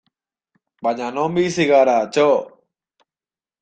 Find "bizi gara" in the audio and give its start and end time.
1.37-1.97